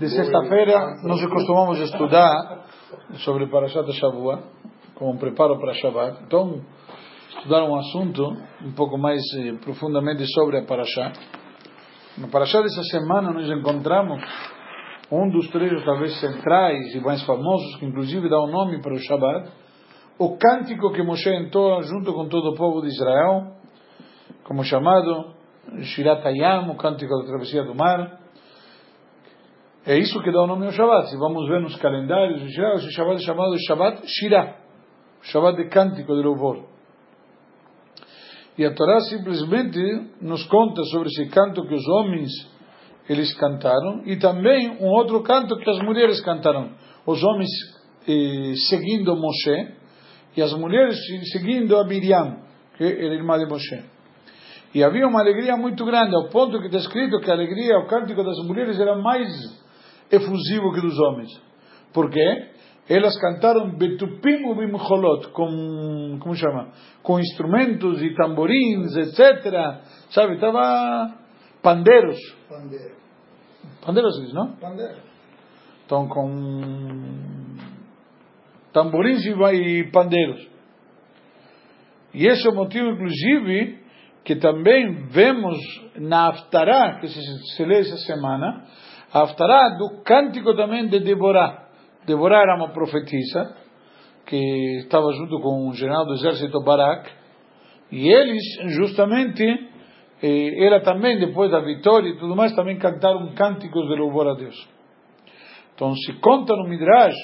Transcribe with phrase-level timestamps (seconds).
[0.00, 2.66] De sexta-feira, nós costumamos estudar
[3.18, 4.42] sobre Parashat Shavua,
[4.96, 6.24] como um preparo para Shabbat.
[6.24, 6.60] Então,
[7.36, 11.16] estudar um assunto um pouco mais eh, profundamente sobre a Parashat.
[12.18, 14.20] Na Parashat dessa semana, nós encontramos
[15.08, 18.92] um dos trechos talvez centrais e mais famosos, que inclusive dá o um nome para
[18.92, 19.52] o Shabbat,
[20.18, 23.52] o cântico que Moshe entoa junto com todo o povo de Israel,
[24.42, 25.32] como chamado
[25.80, 28.18] Shirat Hayam, o cântico da travessia do mar.
[29.88, 31.08] É isso que dá o nome ao Shabbat.
[31.08, 34.56] Se vamos ver nos calendários esse Shabbat é chamado Shabbat Shirah,
[35.22, 36.62] Shabbat de cântico de louvor.
[38.58, 39.80] E a Torá simplesmente
[40.20, 42.30] nos conta sobre esse canto que os homens
[43.08, 46.72] eles cantaram e também um outro canto que as mulheres cantaram.
[47.06, 47.48] Os homens
[48.06, 49.72] eh, seguindo Moshe
[50.36, 50.98] e as mulheres
[51.32, 52.40] seguindo a Miriam,
[52.76, 53.82] que era irmã de Moshe.
[54.74, 57.86] E havia uma alegria muito grande, ao ponto que está escrito que a alegria, o
[57.86, 59.30] cântico das mulheres era mais
[60.10, 61.30] efusivo que dos homens.
[61.92, 62.50] Por quê?
[62.88, 66.72] Elas cantaram betupim u bimcholot, com, como chama?
[67.02, 69.82] Com instrumentos e tamborins, etc.
[70.10, 71.14] Sabe, estava
[71.62, 72.18] pandeiros.
[72.48, 72.96] Pandeiro.
[73.84, 74.56] Pandeiros, não?
[74.56, 75.02] Pandeiro.
[75.84, 77.48] Então, com
[78.72, 80.48] tamborins e pandeiros.
[82.14, 83.82] E esse é o motivo, inclusive,
[84.24, 85.56] que também vemos
[85.96, 87.20] na Aftará, que se,
[87.54, 88.66] se lê essa semana,
[89.12, 91.68] a Aftará do cântico também de Deborah.
[92.06, 93.56] Deborah era uma profetisa
[94.26, 97.10] que estava junto com o general do exército Barak,
[97.90, 98.42] e eles,
[98.74, 99.42] justamente,
[100.22, 104.34] eh, ela também, depois da vitória e tudo mais, também cantaram cânticos de louvor a
[104.34, 104.68] Deus.
[105.74, 107.16] Então se conta no Midrash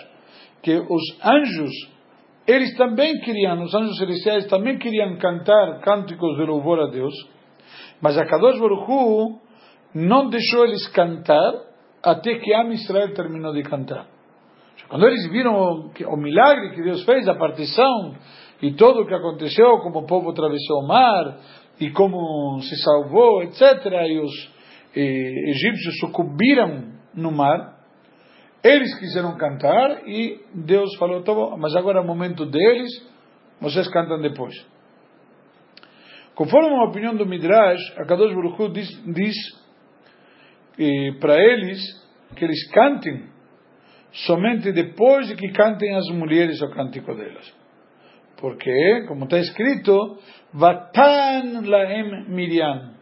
[0.62, 1.94] que os anjos
[2.46, 7.14] eles também queriam, os anjos celestiais também queriam cantar cânticos de louvor a Deus,
[8.02, 9.40] mas a Kadosh Baruch Hu
[9.94, 11.52] não deixou eles cantar
[12.05, 14.06] até que Am Israel terminou de cantar.
[14.88, 18.14] Quando eles viram o, o milagre que Deus fez, a partição
[18.61, 21.39] e tudo o que aconteceu, como o povo atravessou o mar
[21.80, 23.61] e como se salvou, etc.,
[24.08, 24.55] e os
[24.95, 27.74] eh, egípcios sucumbiram no mar,
[28.62, 31.23] eles quiseram cantar e Deus falou,
[31.58, 32.90] mas agora é o momento deles,
[33.61, 34.55] vocês cantam depois.
[36.34, 39.64] Conforme a opinião do Midrash, a Kadosh Baruch diz, diz eh,
[41.20, 41.80] para eles
[42.36, 43.29] que eles cantem
[44.27, 47.52] somente depois de que cantem as mulheres o cântico delas.
[48.36, 50.18] Porque, como está escrito,
[50.52, 52.95] Vatan laem Miriam,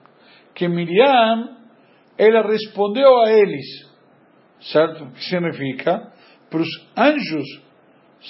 [0.55, 1.57] que Miriam,
[2.17, 3.67] ela respondeu a eles,
[4.61, 5.11] certo?
[5.13, 6.13] Que significa
[6.51, 7.47] para os anjos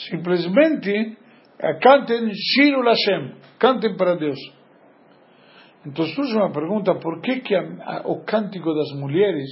[0.08, 1.16] simplesmente
[1.58, 4.38] eh, cantem Shiru Lashem, cantem para Deus.
[5.86, 9.48] Então surge uma pergunta: por que, que a, a, o cântico das mulheres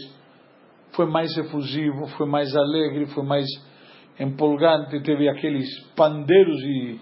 [0.94, 3.46] foi mais efusivo, foi mais alegre, foi mais
[4.18, 5.02] empolgante?
[5.02, 7.00] Teve aqueles pandeiros e,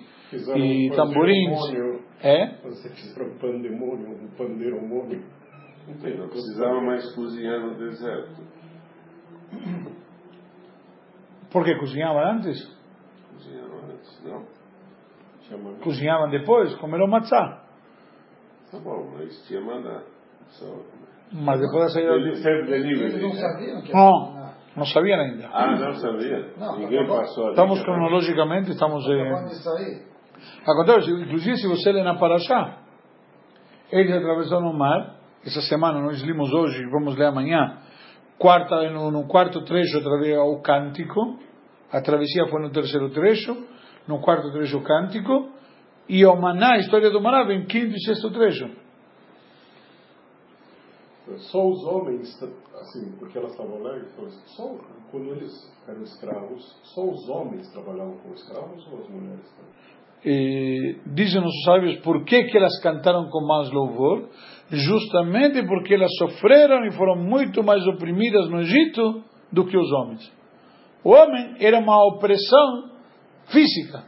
[0.57, 1.59] e tamborins.
[2.21, 2.57] É?
[2.63, 5.23] Você fizeram um pandemônio, um pandeiromônio.
[5.87, 8.43] Não precisava mais cozinhar no deserto.
[11.51, 12.63] Por que cozinhava antes?
[13.33, 15.79] Cozinhava antes, não.
[15.81, 17.68] Cozinhavam depois, comeram matzá.
[18.71, 20.03] Tá bom, mas tinha maná.
[21.33, 25.49] Mas depois da saída do Eles não sabiam que Não, não sabiam ainda.
[25.53, 26.53] Ah, não sabia?
[26.59, 27.53] Não, Ninguém passou ali.
[27.53, 29.05] Estamos cronologicamente, estamos...
[29.09, 30.03] Eh...
[30.67, 32.79] Acontece, inclusive se você lê na Parashá,
[33.91, 37.79] eles atravessaram o mar, essa semana nós limos hoje, vamos ler amanhã,
[38.39, 41.39] quarta, no, no quarto trecho através o cântico,
[41.91, 43.57] a travessia foi no terceiro trecho,
[44.07, 45.51] no quarto trecho o cântico,
[46.09, 48.71] e o maná, a história do maná, vem quinto e sexto trecho.
[51.37, 52.43] Só os homens,
[52.81, 53.99] assim, porque elas estavam lá,
[54.47, 54.77] só
[55.11, 55.53] quando eles
[55.87, 56.65] eram escravos,
[56.95, 59.89] só os homens trabalhavam como escravos ou as mulheres também?
[60.25, 64.29] E, dizem os sábios por que, que elas cantaram com mais louvor,
[64.71, 70.33] justamente porque elas sofreram e foram muito mais oprimidas no Egito do que os homens.
[71.05, 72.91] O homem era uma opressão
[73.47, 74.05] física.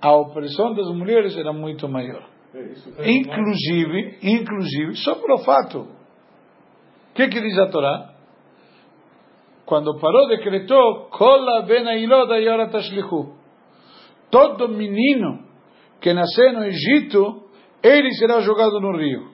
[0.00, 2.24] A opressão das mulheres era muito maior.
[2.98, 5.80] É inclusive, inclusive, só pelo fato.
[5.80, 8.14] O que, que diz a Torá?
[9.66, 11.84] Quando parou, decretou: Kola ben
[12.42, 13.34] yora tashlichu.
[14.30, 15.44] Todo menino
[16.00, 17.48] que nascer no Egito
[17.82, 19.28] ele será jogado no rio.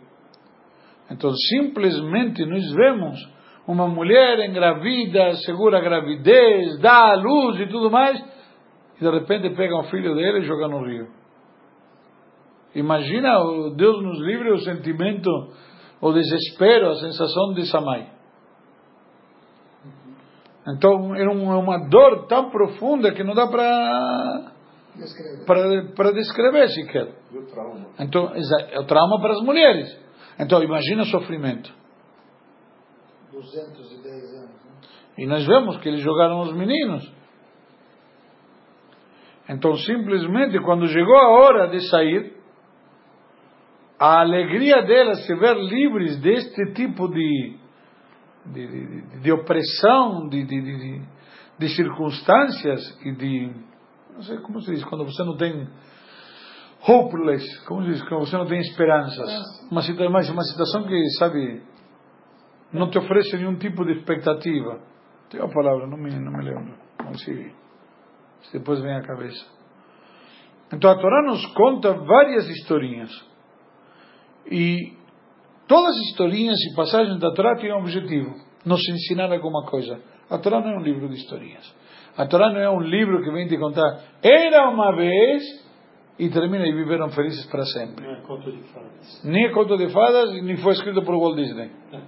[1.11, 3.34] Então, simplesmente nós vemos
[3.66, 8.22] uma mulher engravida, segura a gravidez, dá a luz e tudo mais,
[8.96, 11.08] e de repente pega um filho dele e joga no rio.
[12.75, 13.31] Imagina,
[13.76, 15.31] Deus nos livre o sentimento,
[16.00, 18.08] o desespero, a sensação de mãe.
[20.67, 24.52] Então era uma dor tão profunda que não dá para
[25.97, 27.14] para descrever sequer.
[27.32, 27.87] E o trauma?
[27.99, 29.88] Então é o trauma para as mulheres.
[30.38, 31.73] Então imagina o sofrimento.
[33.32, 34.50] 210 anos.
[34.50, 34.73] Né?
[35.19, 37.12] E nós vemos que eles jogaram os meninos.
[39.49, 42.35] Então simplesmente quando chegou a hora de sair,
[43.99, 47.64] a alegria delas se ver livres deste tipo de
[48.46, 51.00] de, de, de opressão, de, de,
[51.58, 53.55] de, circunstâncias e de.
[54.12, 55.67] Não sei como se diz, quando você não tem.
[56.87, 59.31] hopeless, como se diz, quando você não tem esperanças.
[59.70, 61.62] Uma, uma, uma situação que, sabe,
[62.73, 64.81] não te oferece nenhum tipo de expectativa.
[65.31, 66.75] Tem uma palavra, não me, não me lembro.
[67.02, 67.63] Não sei.
[68.52, 69.44] Depois vem à cabeça.
[70.73, 73.11] Então a Torá nos conta várias historinhas.
[74.50, 75.05] E
[75.67, 79.99] Todas as historinhas e passagens da Torá têm um objetivo: nos ensinar alguma coisa.
[80.29, 81.75] A Torá não é um livro de historinhas.
[82.17, 85.43] A Torá não é um livro que vem te contar, era uma vez
[86.19, 88.06] e termina e viveram felizes para sempre.
[88.06, 89.25] Não é conto de fadas.
[89.25, 91.70] Nem é conto de fadas, nem foi escrito por Walt Disney.
[91.93, 92.00] É.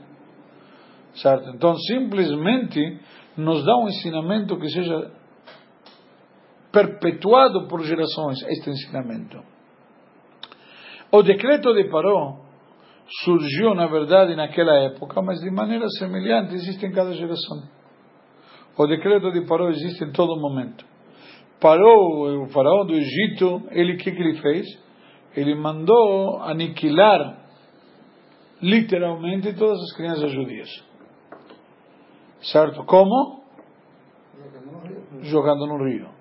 [1.15, 1.51] Certo?
[1.51, 3.01] Então, simplesmente
[3.37, 5.11] nos dá um ensinamento que seja
[6.77, 9.43] perpetuado por gerações, este ensinamento.
[11.11, 12.37] O decreto de Paró
[13.25, 17.63] surgiu, na verdade, naquela época, mas de maneira semelhante existe em cada geração.
[18.77, 20.85] O decreto de Paró existe em todo momento.
[21.59, 24.67] Parou, o faraó do Egito, ele que, que ele fez?
[25.35, 27.39] Ele mandou aniquilar
[28.61, 30.69] literalmente todas as crianças judias.
[32.43, 32.85] Certo?
[32.85, 33.43] Como?
[35.23, 36.16] Jogando no rio.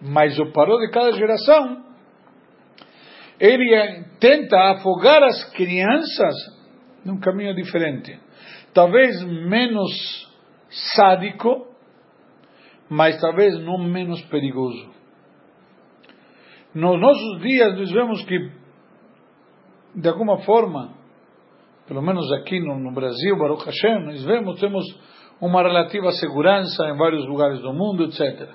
[0.00, 1.86] Mas o parou de cada geração
[3.38, 6.34] ele tenta afogar as crianças
[7.04, 8.18] num caminho diferente.
[8.72, 9.90] Talvez menos
[10.94, 11.66] sádico,
[12.88, 14.90] mas talvez não menos perigoso.
[16.74, 18.50] Nos nossos dias, nós vemos que,
[19.94, 20.94] de alguma forma,
[21.86, 24.84] pelo menos aqui no, no Brasil, Baruch Hashem, nós vemos, temos
[25.40, 28.48] uma relativa segurança em vários lugares do mundo, etc.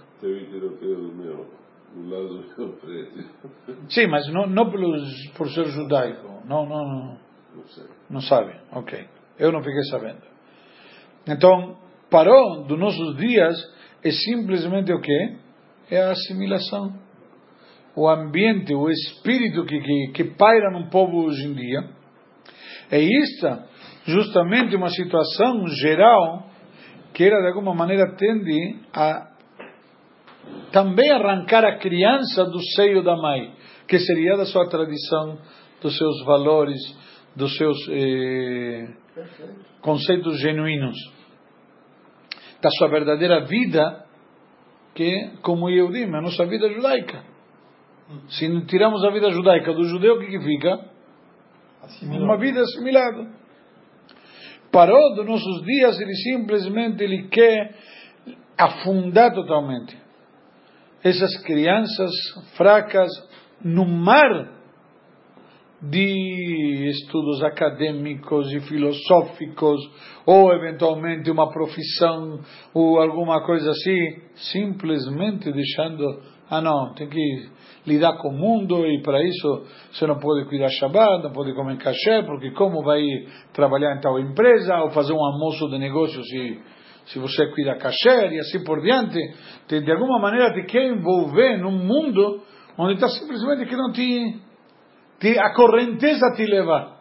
[3.90, 6.42] Sim, mas não, não pelos, por ser judaico.
[6.46, 7.18] Não, não, não.
[8.10, 8.54] Não sabe?
[8.72, 9.08] Ok.
[9.38, 10.22] Eu não fiquei sabendo.
[11.28, 11.78] Então,
[12.10, 13.56] parou dos nossos dias
[14.04, 15.36] é simplesmente o quê?
[15.90, 16.94] É a assimilação.
[17.96, 21.90] O ambiente, o espírito que, que, que paira no povo hoje em dia.
[22.90, 23.48] É isto
[24.06, 26.51] justamente uma situação geral
[27.14, 29.32] que ela de alguma maneira tende a
[30.72, 33.54] também arrancar a criança do seio da mãe,
[33.88, 35.38] que seria da sua tradição,
[35.82, 36.80] dos seus valores,
[37.36, 38.88] dos seus eh,
[39.82, 40.98] conceitos genuínos,
[42.62, 44.06] da sua verdadeira vida,
[44.94, 47.24] que, como eu disse, a nossa vida judaica.
[48.30, 50.86] Se tiramos a vida judaica do judeu, o que, que fica?
[51.82, 52.26] Assimilado.
[52.26, 53.41] Uma vida assimilada.
[54.72, 57.76] Parou dos nossos dias, ele simplesmente ele quer
[58.58, 59.98] afundar totalmente
[61.04, 62.12] essas crianças
[62.56, 63.10] fracas
[63.64, 64.62] no mar
[65.82, 69.80] de estudos acadêmicos e filosóficos,
[70.28, 72.40] ou eventualmente uma profissão,
[72.72, 77.50] ou alguma coisa assim, simplesmente deixando, ah não, tem que
[77.88, 81.78] lidar com o mundo e para isso você não pode cuidar Shabbat, não pode comer
[81.78, 83.02] cachê, porque como vai
[83.54, 86.60] trabalhar em tal empresa, ou fazer um almoço de negócios e
[87.06, 89.18] se você cuida kasher e assim por diante,
[89.66, 92.42] te, de alguma maneira te quer envolver num mundo
[92.78, 94.42] onde está simplesmente que não te,
[95.22, 96.98] te, a correnteza te leva.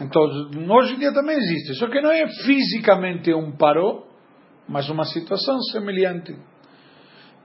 [0.00, 0.22] Então,
[0.74, 4.02] hoje em dia também existe, só que não é fisicamente um paró,
[4.68, 6.36] mas uma situação semelhante.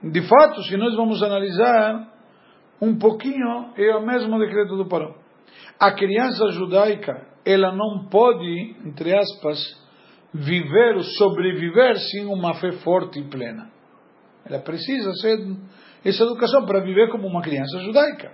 [0.02, 2.08] De fato, se nós vamos analisar
[2.80, 5.14] um pouquinho, é o mesmo decreto do paró.
[5.78, 9.58] A criança judaica, ela não pode, entre aspas,
[10.34, 13.70] viver, sobreviver sem uma fé forte e plena.
[14.44, 15.38] Ela precisa ser
[16.04, 18.32] essa educação para viver como uma criança judaica.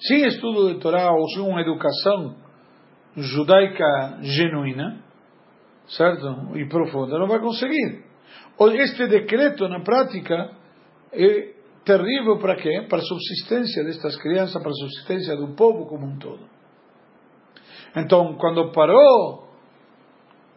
[0.00, 2.36] Sem estudo de Torá ou sem uma educação
[3.16, 5.02] judaica genuína,
[5.88, 6.56] certo?
[6.56, 8.04] E profunda, não vai conseguir.
[8.80, 10.50] Este decreto, na prática,
[11.12, 12.86] é terrível para quê?
[12.88, 16.44] Para a subsistência destas crianças, para a subsistência do povo como um todo.
[17.96, 19.48] Então, quando parou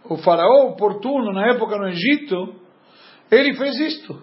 [0.06, 2.56] o faraó oportuno na época no Egito,
[3.32, 4.22] ele fez isto.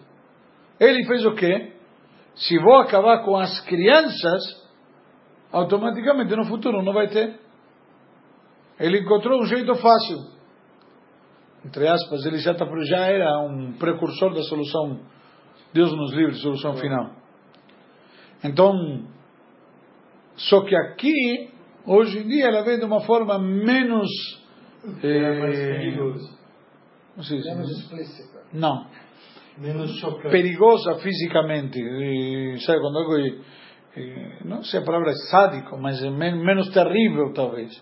[0.78, 1.72] Ele fez o quê?
[2.34, 4.68] Se vou acabar com as crianças,
[5.50, 7.40] automaticamente no futuro não vai ter.
[8.78, 10.38] Ele encontrou um jeito fácil.
[11.64, 15.00] Entre aspas, ele já, tá, já era um precursor da solução.
[15.72, 17.10] Deus nos livre, solução final.
[18.44, 18.72] Então,
[20.36, 21.50] só que aqui,
[21.86, 24.08] hoje em dia, ela vem de uma forma menos.
[25.02, 26.38] É mais eh, perigoso.
[27.16, 28.38] não sei se- Menos explícita.
[28.52, 28.86] não.
[29.58, 30.28] Menos chocante.
[30.30, 31.80] perigosa fisicamente.
[31.80, 33.34] E, sabe, quando algo é,
[34.00, 37.72] é, não sei a palavra é sádico, mas é men- menos terrível talvez.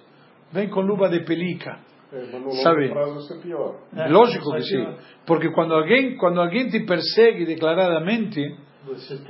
[0.53, 1.79] Vem com luva de pelica.
[2.13, 2.87] É, Sabe?
[2.87, 3.81] é pior.
[3.97, 4.87] É, Lógico que sim.
[5.27, 8.41] Porque quando alguém, quando alguém te persegue declaradamente,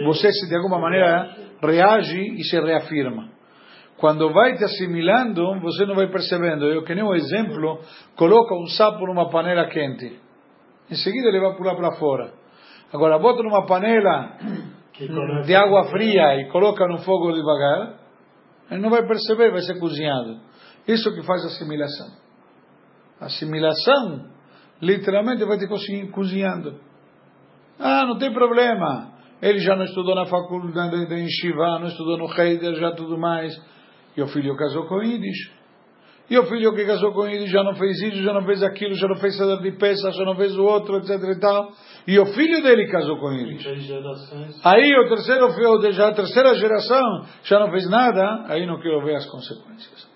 [0.04, 3.30] Você se de alguma maneira reage e se reafirma.
[3.96, 6.66] Quando vai te assimilando, você não vai percebendo.
[6.66, 7.80] Eu que nem um exemplo,
[8.14, 10.20] coloca um sapo numa panela quente.
[10.90, 12.34] Em seguida ele vai pular para fora.
[12.92, 14.36] Agora bota numa panela
[15.44, 17.98] de água fria e coloca no fogo devagar,
[18.70, 20.40] ele não vai perceber, vai ser cozinhado.
[20.86, 22.25] Isso que faz assimilação.
[23.20, 24.26] Assimilação,
[24.82, 26.74] literalmente, vai te cozi- cozinhando.
[27.78, 29.12] Ah, não tem problema.
[29.40, 33.54] Ele já não estudou na faculdade de Yeshiva, não estudou no Heider, já tudo mais.
[34.16, 35.52] E o filho casou com Yiddish.
[36.28, 38.94] E o filho que casou com Yiddish já não fez isso, já não fez aquilo,
[38.94, 41.70] já não fez Seder de peça, já não fez o outro, etc e tal.
[42.08, 43.62] E o filho dele casou com Yiddish.
[44.64, 47.02] Aí o terceiro filho, já a terceira geração,
[47.44, 50.15] já não fez nada, aí não quero ver as consequências.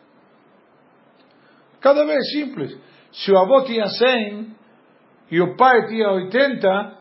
[1.80, 2.78] Cada vez simples.
[3.12, 4.56] Se o avô tinha 100
[5.30, 6.99] e o pai tinha 80,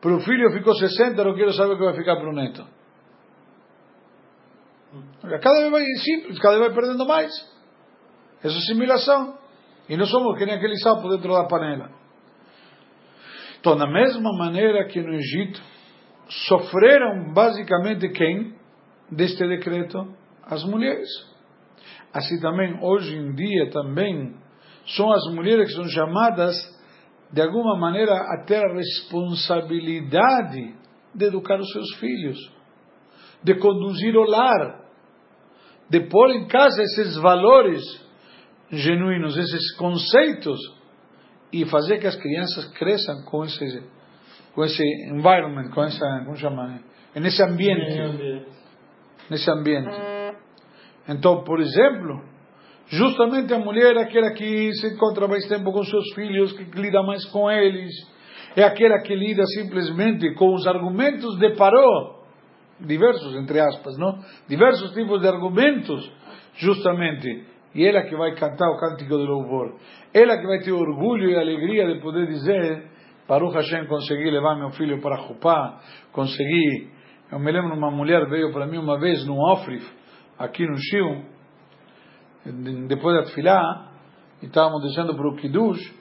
[0.00, 2.64] para o filho ficou 60, não quero saber o que vai ficar para o neto.
[5.22, 7.32] Cada vez vai simples, cada vez vai perdendo mais.
[8.42, 9.38] Essa é assimilação.
[9.88, 11.90] E não somos que nem aquele sapo dentro da panela.
[13.60, 15.60] Então, da mesma maneira que no Egito,
[16.46, 18.54] sofreram basicamente quem?
[19.10, 20.14] Deste decreto?
[20.44, 21.08] As mulheres.
[22.18, 24.34] Assim também, hoje em dia também,
[24.96, 26.56] são as mulheres que são chamadas,
[27.32, 30.74] de alguma maneira, a ter a responsabilidade
[31.14, 32.36] de educar os seus filhos,
[33.44, 34.80] de conduzir o lar,
[35.88, 37.82] de pôr em casa esses valores
[38.72, 40.58] genuínos, esses conceitos,
[41.52, 43.84] e fazer que as crianças cresçam com esse,
[44.54, 44.82] com esse
[45.14, 46.80] environment, com essa, como chama,
[47.14, 48.46] nesse Meio ambiente, ambiente.
[49.30, 50.07] nesse ambiente.
[51.08, 52.22] Então, por exemplo,
[52.88, 57.02] justamente a mulher é aquela que se encontra mais tempo com seus filhos, que lida
[57.02, 57.90] mais com eles,
[58.54, 62.18] é aquela que lida simplesmente com os argumentos de paró,
[62.80, 64.18] diversos, entre aspas, não?
[64.48, 66.12] Diversos tipos de argumentos,
[66.54, 67.44] justamente.
[67.74, 69.76] E ela que vai cantar o cântico do louvor.
[70.12, 72.90] Ela que vai ter orgulho e alegria de poder dizer,
[73.28, 75.80] Baruch Hashem, consegui levar meu filho para Jupá,
[76.12, 76.90] consegui.
[77.30, 79.86] Eu me lembro uma mulher veio para mim uma vez num Ofrif,
[80.38, 81.24] aqui no Chiu,
[82.86, 83.92] depois da Tfilá,
[84.42, 85.94] e estávamos descendo para o Kiddush,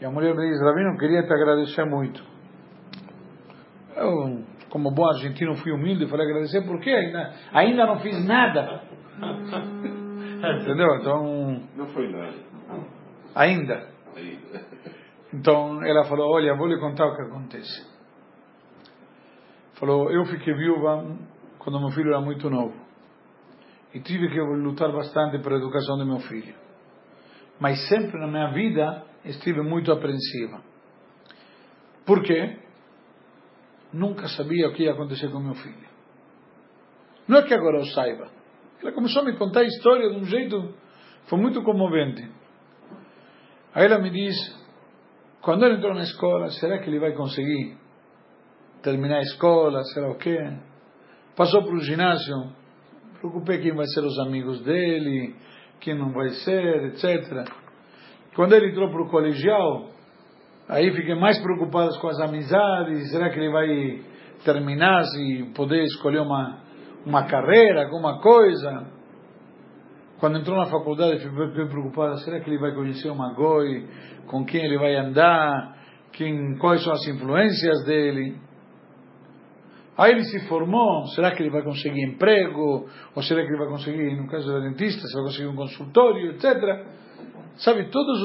[0.00, 2.22] e a mulher me diz, Rabino, queria te agradecer muito.
[3.96, 8.82] Eu, como bom argentino, fui humilde e falei agradecer, porque ainda, ainda não fiz nada.
[10.60, 10.96] Entendeu?
[11.00, 12.34] Então, Não foi nada.
[13.34, 13.88] ainda.
[15.32, 17.86] Então ela falou: Olha, vou lhe contar o que acontece.
[19.74, 21.16] Falou: Eu fiquei viúva
[21.58, 22.74] quando meu filho era muito novo.
[23.94, 26.54] E tive que lutar bastante pela educação do meu filho.
[27.60, 30.60] Mas sempre na minha vida estive muito apreensiva.
[32.04, 32.58] Por quê?
[33.92, 35.88] Nunca sabia o que ia acontecer com meu filho.
[37.28, 38.28] Não é que agora eu saiba.
[38.82, 40.74] Ela começou a me contar a história de um jeito,
[41.26, 42.28] foi muito comovente.
[43.72, 44.34] Aí ela me diz,
[45.40, 47.78] quando ele entrou na escola, será que ele vai conseguir
[48.82, 49.82] terminar a escola?
[49.84, 50.38] Será o quê?
[51.34, 52.52] Passou para o ginásio,
[53.24, 55.34] preocupei quem vai ser os amigos dele,
[55.80, 57.48] quem não vai ser, etc.
[58.36, 59.88] Quando ele entrou para o colegial,
[60.68, 64.02] aí fiquei mais preocupado com as amizades, será que ele vai
[64.44, 66.60] terminar e poder escolher uma,
[67.06, 68.92] uma carreira, alguma coisa?
[70.20, 73.88] Quando entrou na faculdade, fiquei preocupado, será que ele vai conhecer uma goi,
[74.26, 75.78] com quem ele vai andar,
[76.12, 78.36] quem, quais são as influências dele?
[79.96, 82.88] Aí ele se formou, será que ele vai conseguir emprego?
[83.14, 86.32] Ou será que ele vai conseguir, no caso da dentista, se vai conseguir um consultório,
[86.32, 86.86] etc.
[87.56, 88.18] Sabe, todas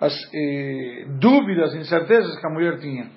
[0.00, 3.10] as eh, dúvidas, incertezas que a mulher tinha.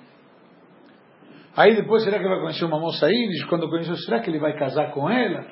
[1.56, 3.44] Aí depois, será que ele vai conhecer uma moça íris?
[3.44, 5.46] Quando conheceu, será que ele vai casar com ela?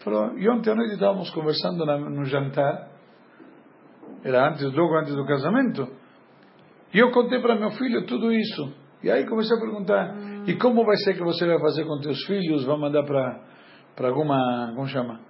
[0.00, 2.88] Falou, e ontem à noite estávamos conversando na, no jantar,
[4.24, 5.88] era antes, logo antes do casamento,
[6.94, 8.81] e eu contei para meu filho tudo isso.
[9.02, 10.14] E aí comecei a perguntar,
[10.46, 12.64] e como vai ser que você vai fazer com teus filhos?
[12.64, 13.52] Vai mandar para
[13.94, 15.20] para alguma, como chama?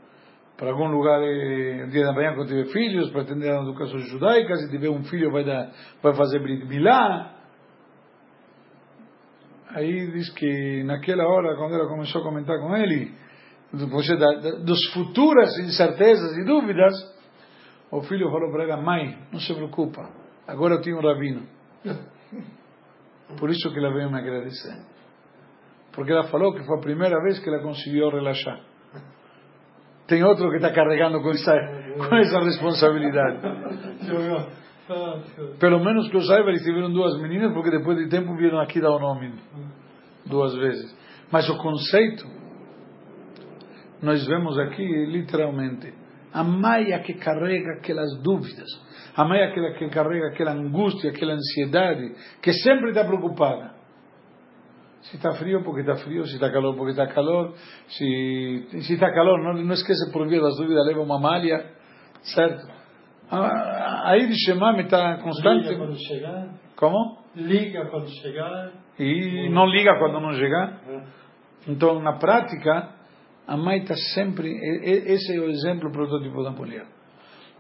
[0.63, 4.55] para algum lugar eh, dia da manhã quando tiver filhos, para atender a educação judaica,
[4.59, 7.35] se tiver um filho vai, dar, vai fazer Brit Milá.
[9.71, 13.13] Aí diz que naquela hora, quando ela começou a comentar com ele,
[13.73, 16.93] depois da, da, dos futuras incertezas e dúvidas,
[17.91, 20.11] o filho falou para ela, mãe, não se preocupa,
[20.47, 21.43] agora eu tenho um rabino.
[23.39, 24.77] Por isso que ela veio me agradecer.
[25.93, 28.61] Porque ela falou que foi a primeira vez que ela conseguiu relaxar.
[30.07, 31.53] Tem outro que está carregando com essa,
[31.97, 33.41] com essa responsabilidade.
[35.59, 38.81] Pelo menos que eu saiba, eles tiveram duas meninas, porque depois de tempo vieram aqui
[38.81, 39.33] dar o nome
[40.27, 40.97] duas vezes.
[41.31, 42.25] Mas o conceito,
[44.03, 45.95] nós vemos aqui literalmente,
[46.33, 48.69] a maia que carrega aquelas dúvidas,
[49.17, 53.73] a maia que, que carrega aquela angústia, aquela ansiedade, que sempre está preocupada.
[55.03, 57.55] Se está frio, porque está frio, se está calor, porque está calor,
[57.89, 61.73] se, está calor, não, não esqueça por via das dúvidas, leva uma malha,
[62.23, 62.65] certo?
[64.05, 65.69] Aí de Shemam está constante.
[65.69, 66.49] Liga quando chegar.
[66.77, 67.19] Como?
[67.35, 68.73] Liga quando chegar.
[68.99, 70.81] E não liga quando não chegar.
[71.67, 72.91] Então, na prática,
[73.47, 74.49] a mãe está sempre.
[74.83, 76.87] Esse é o exemplo protótipo da mulher.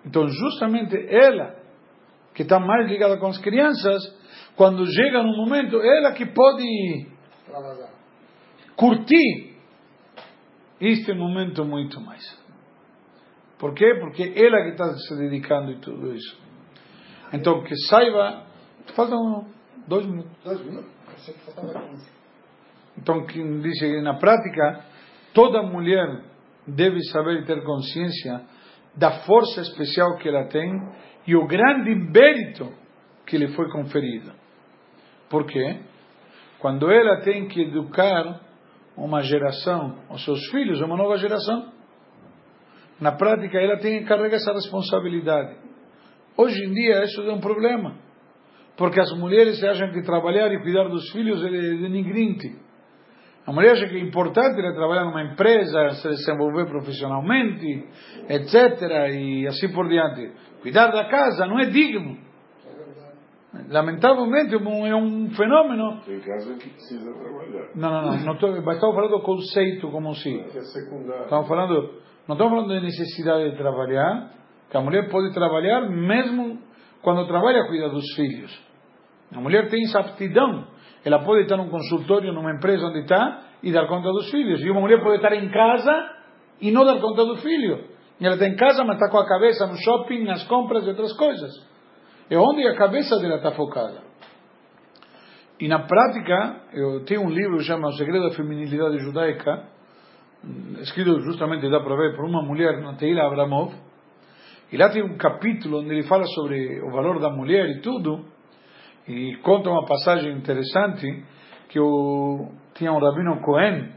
[0.04, 1.54] Então, justamente ela,
[2.34, 4.02] que está mais ligada com as crianças,
[4.56, 7.06] quando chega no momento, ela que pode
[8.76, 9.56] curtir
[10.80, 12.40] este momento muito mais.
[13.58, 13.94] Por quê?
[14.00, 16.36] Porque ela que está se dedicando e tudo isso.
[17.32, 18.44] Então, que saiba.
[18.96, 19.46] Faltam
[19.86, 20.32] dois minutos.
[20.44, 20.90] Dois minutos?
[21.14, 22.10] Achei que faltava 15.
[22.98, 24.84] Então, que diz que na prática,
[25.32, 26.22] toda mulher
[26.66, 28.42] deve saber e ter consciência
[28.96, 30.70] da força especial que ela tem
[31.26, 32.72] e o grande mérito
[33.26, 34.32] que lhe foi conferido.
[35.30, 35.80] Por quê?
[36.58, 38.40] Quando ela tem que educar
[38.96, 41.72] uma geração, os seus filhos, uma nova geração,
[43.00, 45.56] na prática, ela tem que carregar essa responsabilidade.
[46.36, 47.96] Hoje em dia, isso é um problema.
[48.76, 52.56] Porque as mulheres acham que trabalhar e cuidar dos filhos é denigrante.
[53.46, 57.88] A mulher acha que é importante ela trabalhar numa empresa, se desenvolver profissionalmente,
[58.28, 59.10] etc.
[59.12, 60.32] E assim por diante.
[60.60, 62.18] Cuidar da casa não é digno.
[63.68, 66.00] Lamentavelmente é um fenômeno.
[66.06, 67.68] Tem casa que precisa trabalhar.
[67.74, 68.24] Não, não, não.
[68.24, 70.40] não tô, estamos falando do conceito como se.
[70.40, 71.24] É secundário.
[71.24, 74.30] Estamos falando não estamos falando de necessidade de trabalhar,
[74.70, 76.58] que a mulher pode trabalhar mesmo
[77.02, 78.72] quando trabalha cuida dos filhos.
[79.32, 80.66] A mulher tem essa aptidão.
[81.04, 84.60] Ela pode estar num consultório, numa empresa onde está, e dar conta dos filhos.
[84.60, 86.10] E uma mulher pode estar em casa
[86.60, 87.84] e não dar conta do filho.
[88.20, 90.90] E ela está em casa, mas está com a cabeça no shopping, nas compras e
[90.90, 91.50] outras coisas.
[92.30, 94.00] É onde a cabeça dela está focada.
[95.58, 99.68] E na prática, eu tenho um livro que chama O Segredo da Feminilidade Judaica,
[100.80, 103.72] escrito justamente, dá para ver, por uma mulher, Teila Abramov,
[104.72, 108.24] e lá tem um capítulo onde ele fala sobre o valor da mulher e tudo,
[109.08, 111.24] e conta uma passagem interessante,
[111.68, 113.92] que o, tinha um rabino Cohen,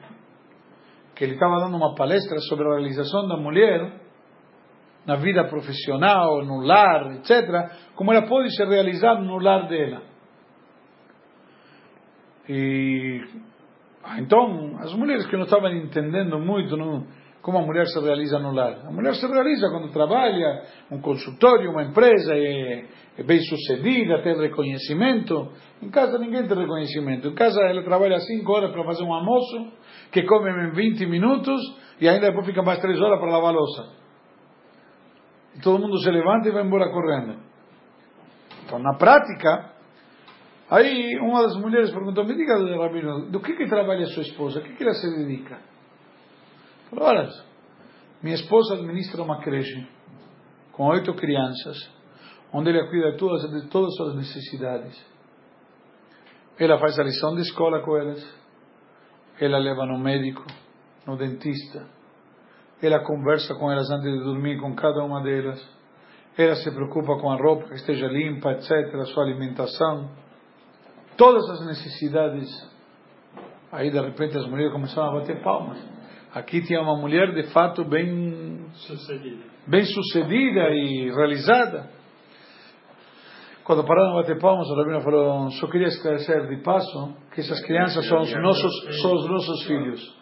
[1.15, 4.01] que ele estava dando uma palestra sobre a realização da mulher
[5.05, 10.01] na vida profissional, no lar, etc., como ela pode se realizar no lar dela.
[12.49, 13.21] E
[14.07, 17.07] ah, então, as mulheres que não estavam entendendo muito não,
[17.45, 18.87] como a mulher se realiza no lar.
[18.87, 22.85] A mulher se realiza quando trabalha, um consultório, uma empresa, é,
[23.19, 25.51] é bem sucedida, tem reconhecimento.
[25.79, 27.27] Em casa ninguém tem reconhecimento.
[27.27, 29.71] Em casa ela trabalha 5 horas para fazer um almoço,
[30.11, 31.61] que come em 20 minutos,
[32.01, 33.93] e ainda depois fica mais 3 horas para lavar a louça.
[35.55, 37.41] E todo mundo se levanta e vai embora correndo.
[38.65, 39.75] Então, na prática,
[40.67, 44.61] Aí uma das mulheres perguntou, me diga, Rabino, do que, que trabalha sua esposa?
[44.61, 45.74] O que, que ela se dedica?
[46.95, 47.29] Falou, olha,
[48.23, 49.85] minha esposa administra uma creche
[50.71, 51.77] com oito crianças,
[52.53, 55.05] onde ela cuida todas, de todas as suas necessidades.
[56.57, 58.25] Ela faz a lição de escola com elas,
[59.39, 60.45] ela leva no médico,
[61.05, 61.85] no dentista,
[62.81, 65.61] ela conversa com elas antes de dormir com cada uma delas,
[66.37, 70.09] ela se preocupa com a roupa que esteja limpa, etc., a sua alimentação
[71.17, 72.49] todas as necessidades.
[73.71, 75.94] Aí de repente as mulheres começaram a bater palmas.
[76.35, 81.89] Aqui tinha uma mulher de fato bem sucedida, bem sucedida e realizada.
[83.63, 87.59] Quando pararam de bater palmas, o Rabino falou: só queria esclarecer de passo que essas
[87.65, 90.21] crianças são os nossos, são os nossos filhos.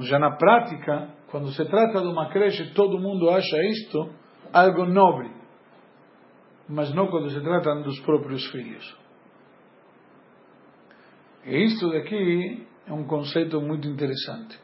[0.00, 4.10] Já na prática, quando se trata de uma creche, todo mundo acha isto
[4.52, 5.40] algo nobre
[6.70, 8.96] mas não quando se trata dos próprios filhos.
[11.44, 14.58] E isto daqui é um conceito muito interessante.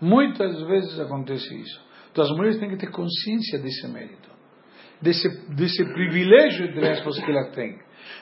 [0.00, 1.84] Muitas vezes acontece isso.
[2.12, 4.28] Então as mulheres têm que ter consciência desse mérito,
[5.02, 7.76] desse, desse privilégio, entre aspas, que elas têm.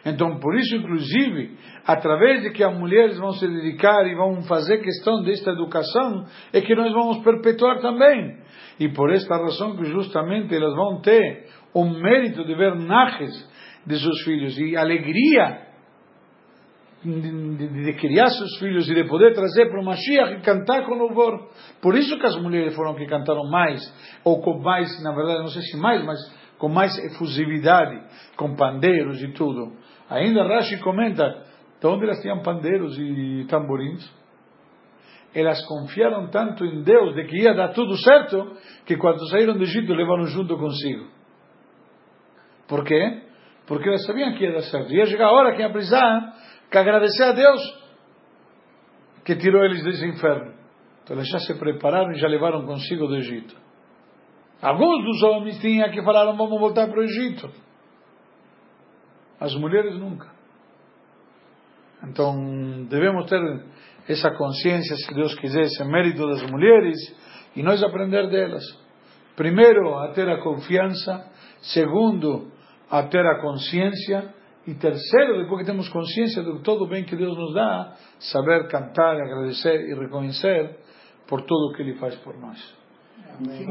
[0.04, 4.78] Então, por isso, inclusive, através de que as mulheres vão se dedicar e vão fazer
[4.78, 8.38] questão desta educação, é que nós vamos perpetuar também.
[8.80, 13.32] E por esta razão que justamente elas vão ter o mérito de ver najes
[13.86, 15.65] de seus filhos e alegria
[17.06, 20.94] de, de, criar seus filhos e de poder trazer para o Mashiach e cantar com
[20.94, 21.48] louvor.
[21.80, 23.80] Por isso que as mulheres foram que cantaram mais,
[24.24, 26.18] ou com mais, na verdade, não sei se mais, mas
[26.58, 28.00] com mais efusividade,
[28.36, 29.72] com pandeiros e tudo.
[30.10, 31.44] Ainda Rashi comenta,
[31.80, 34.10] de onde elas tinham pandeiros e tamborins?
[35.34, 39.62] Elas confiaram tanto em Deus de que ia dar tudo certo, que quando saíram do
[39.62, 41.06] Egito levaram junto consigo.
[42.66, 43.25] Por quê?
[43.66, 44.92] Porque elas sabiam que ia dar certo.
[44.92, 46.34] Ia chegar a hora que ia precisar
[46.70, 47.60] que agradecer a Deus
[49.24, 50.54] que tirou eles desse inferno.
[51.02, 53.56] Então eles já se prepararam e já levaram consigo do Egito.
[54.62, 57.50] Alguns dos homens tinham que falaram vamos voltar para o Egito.
[59.38, 60.30] As mulheres nunca.
[62.04, 63.40] Então devemos ter
[64.08, 66.96] essa consciência, se Deus quiser, esse mérito das mulheres
[67.54, 68.64] e nós aprender delas.
[69.34, 71.30] Primeiro, a ter a confiança.
[71.60, 72.52] Segundo,
[72.90, 74.34] a ter a consciência.
[74.66, 78.66] E terceiro, depois que temos consciência de todo o bem que Deus nos dá, saber
[78.66, 80.76] cantar, agradecer e reconhecer
[81.28, 82.76] por tudo o que Ele faz por nós.
[83.38, 83.64] Amém.